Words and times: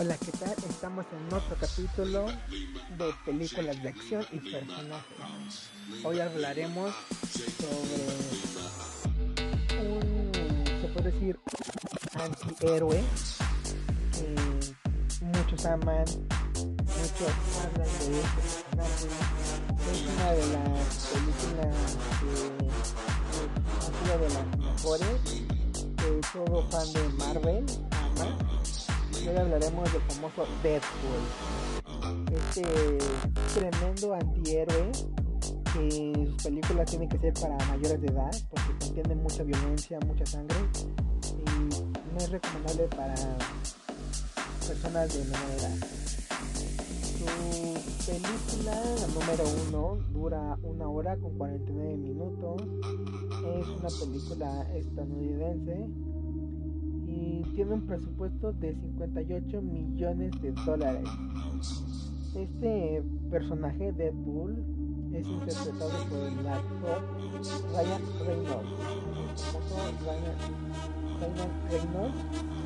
Hola, 0.00 0.16
¿qué 0.16 0.32
tal? 0.32 0.54
Estamos 0.66 1.04
en 1.12 1.34
otro 1.34 1.54
capítulo 1.60 2.24
de 2.24 3.12
películas 3.26 3.82
de 3.82 3.90
acción 3.90 4.24
y 4.32 4.38
personajes. 4.38 5.68
Hoy 6.02 6.20
hablaremos 6.20 6.94
sobre 7.58 7.98
un, 9.90 10.32
se 10.80 10.88
puede 10.88 11.10
decir, 11.12 11.38
antihéroe 12.14 13.04
que 14.10 14.34
muchos 15.26 15.66
aman, 15.66 16.06
muchos 16.06 17.34
hablan 17.60 17.92
de 17.98 18.20
este 18.20 18.40
personaje. 18.40 19.08
Es 19.92 20.00
una 20.00 20.28
de 20.32 20.44
las 20.54 20.88
películas 21.12 21.76
que 22.20 22.32
ha 23.76 23.82
sido 23.84 24.14
de 24.18 24.28
las 24.32 24.48
mejores 24.56 25.20
que 25.98 26.08
todo 26.32 26.56
fan 26.70 26.88
de 26.94 27.02
Marvel 27.18 27.66
ama 27.92 28.59
hoy 29.28 29.36
hablaremos 29.36 29.92
del 29.92 30.02
famoso 30.02 30.46
Deadpool. 30.62 31.22
Este 32.32 32.98
tremendo 33.54 34.14
antihéroe 34.14 34.92
que 35.72 36.12
sus 36.26 36.42
películas 36.42 36.90
tienen 36.90 37.08
que 37.08 37.18
ser 37.18 37.34
para 37.34 37.56
mayores 37.66 38.00
de 38.00 38.06
edad 38.08 38.30
porque 38.50 38.86
contienen 38.86 39.22
mucha 39.22 39.42
violencia, 39.42 39.98
mucha 40.06 40.24
sangre 40.24 40.56
y 41.26 41.44
no 42.12 42.18
es 42.18 42.30
recomendable 42.30 42.84
para 42.96 43.14
personas 44.66 45.12
de 45.12 45.24
menor 45.24 45.50
edad. 45.58 45.76
Su 47.18 47.26
película 48.06 48.82
número 49.14 49.44
uno 49.68 49.98
dura 50.12 50.58
una 50.62 50.88
hora 50.88 51.16
con 51.18 51.36
49 51.36 51.96
minutos. 51.96 52.62
Es 53.58 53.66
una 53.68 53.88
película 53.88 54.66
estadounidense 54.74 56.09
tiene 57.42 57.74
un 57.74 57.86
presupuesto 57.86 58.52
de 58.52 58.74
58 58.74 59.62
millones 59.62 60.32
de 60.42 60.52
dólares. 60.64 61.08
Este 62.34 63.02
personaje, 63.30 63.92
Deadpool, 63.92 64.64
es 65.12 65.26
interpretado 65.26 65.90
por 66.08 66.18
el 66.18 66.46
actor 66.46 67.02
Ryan 67.72 68.02
Reynolds, 68.24 68.70
Ryan, 70.00 70.36
Reynolds, 71.68 72.18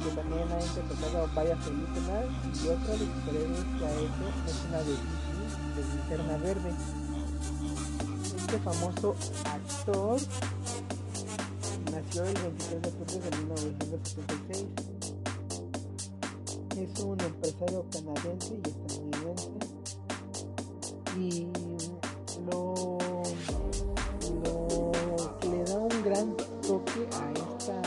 que 0.03 0.11
también 0.15 0.53
ha 0.53 0.61
interpretado 0.61 1.29
varias 1.35 1.59
películas 1.65 2.25
y 2.63 2.69
otra 2.69 2.93
de 2.93 3.07
que 3.79 3.85
ha 3.85 3.95
hecho 3.99 4.27
es 4.47 4.59
una 4.69 4.79
de 4.79 4.93
DC, 4.93 5.57
de 5.75 5.83
Linterna 5.97 6.37
Verde. 6.39 6.71
Este 8.37 8.59
famoso 8.59 9.17
actor 9.45 10.21
nació 11.95 12.25
el 12.25 12.35
23 12.35 12.83
de 12.83 12.89
octubre 12.89 13.31
de 13.31 13.37
1976. 13.37 14.67
Es 16.77 17.01
un 17.01 17.21
empresario 17.21 17.87
canadiense 17.93 18.55
y 18.55 18.69
estadounidense. 18.69 19.51
Y 21.17 21.47
lo, 22.51 22.99
lo 24.43 25.39
que 25.39 25.49
le 25.49 25.65
da 25.65 25.79
un 25.79 26.03
gran 26.03 26.37
toque 26.63 27.09
a 27.13 27.33
esta 27.33 27.81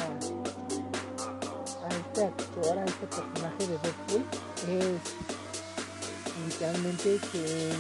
a 1.83 1.89
este 1.89 2.23
actor, 2.23 2.77
a 2.77 2.86
este 2.86 3.08
personaje 3.08 3.67
de 3.67 3.77
Deadpool 3.77 4.23
es 4.69 5.02
literalmente 6.47 7.19
que 7.31 7.73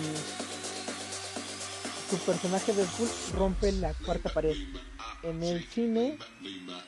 su 2.09 2.17
personaje 2.17 2.73
de 2.73 2.81
Deadpool 2.81 3.09
rompe 3.37 3.71
la 3.71 3.93
cuarta 3.93 4.29
pared 4.33 4.55
en 5.23 5.43
el 5.43 5.63
cine 5.63 6.17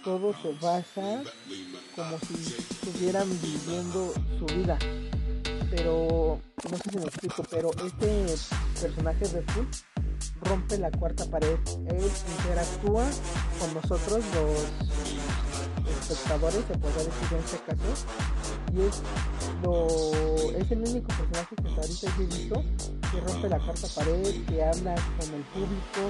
todo 0.04 0.34
se 0.42 0.54
basa 0.62 1.24
como 1.96 2.18
si 2.20 2.56
estuvieran 2.58 3.28
viviendo 3.42 4.14
su 4.38 4.46
vida. 4.46 4.78
Pero 5.70 6.40
no 6.70 6.78
sé 6.78 6.90
si 6.90 6.98
me 6.98 7.06
explico, 7.06 7.44
pero 7.50 7.72
este 7.86 8.26
personaje 8.82 9.28
de 9.28 9.42
Full 9.44 9.66
rompe 10.42 10.78
la 10.78 10.92
cuarta 10.92 11.26
pared. 11.26 11.58
Él 11.88 12.12
interactúa 12.38 13.06
con 13.60 13.74
nosotros 13.76 14.24
los 14.34 14.66
espectadores, 16.02 16.66
se 16.68 16.78
podría 16.78 17.04
decir 17.04 17.28
en 17.32 17.40
este 17.40 17.58
caso. 17.66 18.06
Y 18.74 18.82
es 18.82 19.02
lo 19.64 20.58
es 20.58 20.72
el 20.72 20.80
único 20.80 21.08
personaje 21.08 21.56
que 21.56 21.68
hasta 21.68 21.82
ahorita 21.82 22.08
he 22.08 22.26
visto 22.26 22.64
que 23.12 23.22
rompe 23.22 23.50
la 23.50 23.60
cuarta 23.60 23.88
pared, 23.96 24.46
que 24.46 24.64
habla 24.64 24.96
con 25.20 25.34
el 25.34 25.44
público, 25.54 26.02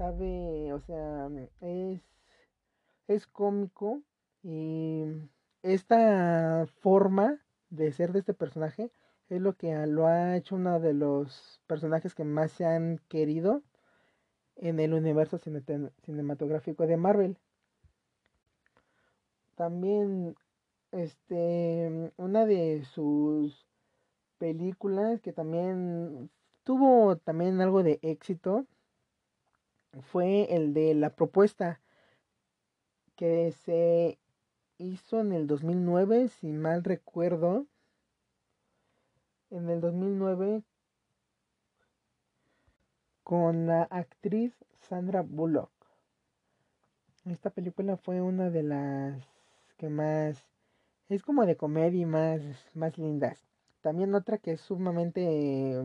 sabe, 0.00 0.72
o 0.72 0.80
sea, 0.80 1.28
es, 1.60 2.00
es 3.06 3.26
cómico 3.26 4.00
y 4.42 5.04
esta 5.62 6.66
forma 6.80 7.38
de 7.68 7.92
ser 7.92 8.12
de 8.12 8.20
este 8.20 8.32
personaje 8.32 8.90
es 9.28 9.42
lo 9.42 9.58
que 9.58 9.86
lo 9.86 10.06
ha 10.06 10.38
hecho 10.38 10.54
uno 10.54 10.80
de 10.80 10.94
los 10.94 11.60
personajes 11.66 12.14
que 12.14 12.24
más 12.24 12.50
se 12.50 12.64
han 12.64 12.98
querido 13.08 13.62
en 14.56 14.80
el 14.80 14.94
universo 14.94 15.36
cinematográfico 15.36 16.86
de 16.86 16.96
Marvel. 16.96 17.36
También 19.54 20.34
este 20.92 22.10
una 22.16 22.46
de 22.46 22.84
sus 22.86 23.66
películas 24.38 25.20
que 25.20 25.34
también 25.34 26.30
tuvo 26.64 27.16
también 27.16 27.60
algo 27.60 27.82
de 27.82 27.98
éxito 28.00 28.64
fue 30.02 30.54
el 30.54 30.72
de 30.74 30.94
la 30.94 31.10
propuesta 31.10 31.80
que 33.16 33.52
se 33.52 34.18
hizo 34.78 35.20
en 35.20 35.32
el 35.32 35.46
2009, 35.46 36.28
si 36.28 36.52
mal 36.52 36.84
recuerdo. 36.84 37.66
En 39.50 39.68
el 39.68 39.80
2009 39.80 40.62
con 43.24 43.66
la 43.66 43.82
actriz 43.82 44.54
Sandra 44.80 45.22
Bullock. 45.22 45.70
Esta 47.26 47.50
película 47.50 47.96
fue 47.96 48.22
una 48.22 48.50
de 48.50 48.62
las 48.62 49.22
que 49.76 49.88
más 49.88 50.46
es 51.08 51.22
como 51.22 51.46
de 51.46 51.56
comedia 51.56 52.00
y 52.00 52.06
más 52.06 52.40
más 52.74 52.96
lindas. 52.96 53.44
También 53.82 54.14
otra 54.14 54.38
que 54.38 54.52
es 54.52 54.60
sumamente 54.60 55.80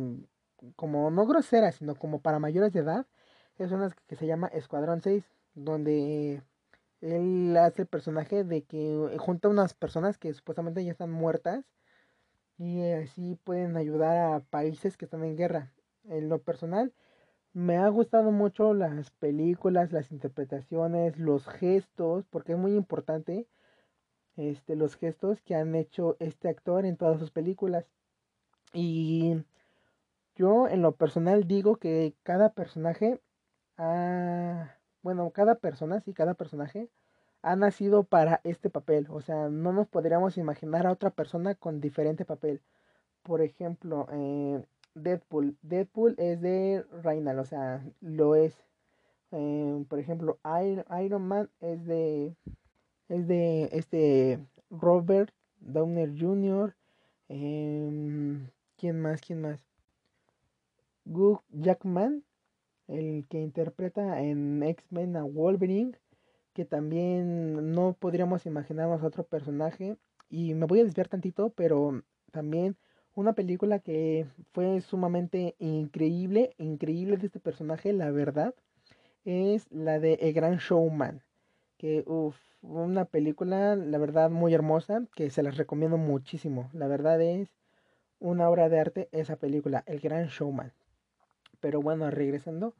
como 0.76 1.12
no 1.12 1.26
grosera, 1.26 1.72
sino 1.72 1.96
como 1.96 2.20
para 2.20 2.40
mayores 2.40 2.72
de 2.74 2.80
edad 2.80 3.06
es 3.64 3.72
una 3.72 3.90
que 4.08 4.16
se 4.16 4.28
llama 4.28 4.48
Escuadrón 4.48 5.02
6, 5.02 5.24
donde 5.54 6.42
él 7.02 7.56
hace 7.58 7.84
el 7.84 7.88
personaje 7.88 8.44
de 8.44 8.64
que 8.64 9.16
junta 9.20 9.48
unas 9.48 9.74
personas 9.74 10.18
que 10.18 10.34
supuestamente 10.34 10.84
ya 10.84 10.92
están 10.92 11.12
muertas 11.12 11.66
y 12.58 12.82
así 12.92 13.38
pueden 13.44 13.78
ayudar 13.78 14.34
a 14.34 14.40
países 14.40 14.98
que 14.98 15.06
están 15.06 15.24
en 15.24 15.36
guerra. 15.38 15.72
En 16.06 16.30
lo 16.30 16.42
personal, 16.42 16.94
me 17.54 17.78
ha 17.78 17.88
gustado 17.90 18.32
mucho 18.32 18.74
las 18.74 19.12
películas, 19.12 19.92
las 19.92 20.12
interpretaciones, 20.12 21.18
los 21.18 21.48
gestos, 21.48 22.26
porque 22.30 22.54
es 22.54 22.58
muy 22.58 22.76
importante 22.76 23.48
este, 24.36 24.76
los 24.76 24.96
gestos 24.98 25.42
que 25.42 25.56
han 25.56 25.76
hecho 25.76 26.18
este 26.20 26.50
actor 26.50 26.86
en 26.86 26.98
todas 26.98 27.20
sus 27.20 27.32
películas. 27.32 27.86
Y 28.74 29.44
yo 30.36 30.68
en 30.68 30.82
lo 30.82 30.94
personal 30.96 31.48
digo 31.48 31.78
que 31.78 32.14
cada 32.24 32.54
personaje 32.54 33.22
Ah, 33.78 34.76
bueno, 35.02 35.30
cada 35.32 35.56
persona, 35.56 36.00
sí, 36.02 36.14
cada 36.14 36.34
personaje 36.34 36.90
ha 37.42 37.56
nacido 37.56 38.04
para 38.04 38.42
este 38.44 38.70
papel. 38.70 39.08
O 39.10 39.22
sea, 39.22 39.50
no 39.50 39.74
nos 39.74 39.88
podríamos 39.88 40.38
imaginar 40.38 40.88
a 40.88 40.92
otra 40.92 41.12
persona 41.12 41.56
con 41.56 41.82
diferente 41.82 42.26
papel. 42.26 42.62
Por 43.24 43.42
ejemplo, 43.42 44.08
eh, 44.12 44.64
Deadpool. 44.96 45.58
Deadpool 45.62 46.16
es 46.18 46.42
de 46.42 46.86
Reinal, 47.04 47.40
o 47.40 47.46
sea, 47.46 47.84
lo 48.02 48.36
es. 48.36 48.58
Eh, 49.32 49.86
por 49.90 50.00
ejemplo, 50.00 50.40
Iron, 50.46 51.28
Man 51.28 51.50
es 51.60 51.86
de 51.86 52.36
es 53.10 53.28
de 53.28 53.70
este 53.74 54.40
Robert 54.72 55.32
Downer 55.60 56.10
Jr. 56.18 56.76
Em, 57.30 58.50
¿Quién 58.78 59.02
más? 59.02 59.22
¿Quién 59.22 59.42
más? 59.42 59.60
Jackman 61.52 62.24
el 62.88 63.26
que 63.30 63.40
interpreta 63.40 64.22
en 64.22 64.62
X-Men 64.64 65.16
a 65.18 65.24
Wolverine, 65.24 65.98
que 66.54 66.66
también 66.66 67.74
no 67.74 67.94
podríamos 67.94 68.46
imaginarnos 68.46 69.04
otro 69.04 69.24
personaje. 69.24 69.98
Y 70.30 70.54
me 70.54 70.66
voy 70.66 70.80
a 70.80 70.84
desviar 70.84 71.08
tantito, 71.08 71.50
pero 71.50 72.02
también 72.32 72.78
una 73.14 73.34
película 73.34 73.80
que 73.80 74.28
fue 74.52 74.82
sumamente 74.82 75.56
increíble, 75.60 76.54
increíble 76.58 77.18
de 77.18 77.28
este 77.28 77.40
personaje, 77.40 77.94
la 77.94 78.12
verdad, 78.12 78.54
es 79.24 79.72
la 79.72 80.00
de 80.00 80.16
El 80.16 80.34
Gran 80.34 80.58
Showman. 80.58 81.22
Que, 81.78 82.04
uff, 82.08 82.38
una 82.62 83.06
película, 83.06 83.76
la 83.76 83.98
verdad, 83.98 84.30
muy 84.30 84.54
hermosa, 84.54 85.06
que 85.16 85.30
se 85.30 85.44
las 85.44 85.58
recomiendo 85.58 85.98
muchísimo. 85.98 86.70
La 86.74 86.88
verdad 86.88 87.22
es 87.22 87.50
una 88.20 88.50
obra 88.50 88.70
de 88.70 88.80
arte 88.80 89.10
esa 89.12 89.36
película, 89.36 89.84
El 89.88 90.00
Gran 90.00 90.28
Showman. 90.28 90.74
Pero 91.60 91.82
bueno, 91.82 92.10
regresando, 92.12 92.76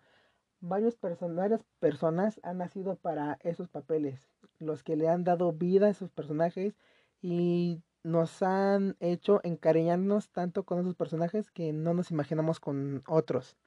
varios 0.60 0.98
varias 1.02 1.62
personas 1.80 2.40
han 2.44 2.58
nacido 2.58 2.96
para 2.96 3.38
esos 3.42 3.70
papeles, 3.70 4.30
los 4.60 4.84
que 4.84 4.96
le 4.96 5.08
han 5.10 5.24
dado 5.24 5.54
vida 5.54 5.88
a 5.88 5.90
esos 5.90 6.10
personajes 6.10 6.76
y 7.22 7.82
nos 8.04 8.44
han 8.44 8.96
hecho 9.00 9.42
encariñarnos 9.44 10.30
tanto 10.30 10.64
con 10.64 10.80
esos 10.80 10.96
personajes 10.96 11.50
que 11.52 11.74
no 11.74 11.94
nos 11.94 12.12
imaginamos 12.12 12.60
con 12.60 13.04
otros. 13.08 13.58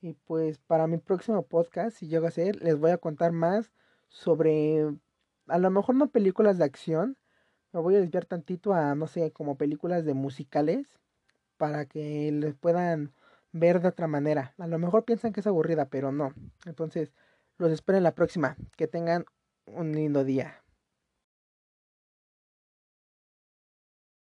Y 0.00 0.14
pues 0.14 0.58
para 0.58 0.86
mi 0.86 0.98
próximo 0.98 1.46
podcast, 1.46 1.96
si 1.96 2.08
llego 2.08 2.26
a 2.26 2.30
ser, 2.30 2.62
les 2.62 2.76
voy 2.78 2.90
a 2.90 2.98
contar 2.98 3.32
más 3.32 3.72
sobre, 4.08 4.94
a 5.46 5.58
lo 5.58 5.70
mejor 5.70 5.94
no 5.94 6.10
películas 6.10 6.58
de 6.58 6.64
acción, 6.64 7.16
me 7.72 7.80
voy 7.80 7.94
a 7.94 8.00
desviar 8.00 8.26
tantito 8.26 8.74
a, 8.74 8.94
no 8.94 9.06
sé, 9.06 9.32
como 9.32 9.56
películas 9.56 10.04
de 10.04 10.12
musicales, 10.12 10.98
para 11.56 11.86
que 11.86 12.32
les 12.32 12.54
puedan 12.54 13.14
ver 13.52 13.80
de 13.80 13.88
otra 13.88 14.06
manera. 14.06 14.54
A 14.58 14.66
lo 14.66 14.78
mejor 14.78 15.04
piensan 15.04 15.32
que 15.32 15.40
es 15.40 15.46
aburrida, 15.46 15.86
pero 15.86 16.12
no. 16.12 16.34
Entonces, 16.66 17.12
los 17.58 17.70
espero 17.70 17.98
en 17.98 18.04
la 18.04 18.14
próxima. 18.14 18.56
Que 18.76 18.88
tengan 18.88 19.24
un 19.66 19.92
lindo 19.92 20.24
día. 20.24 20.62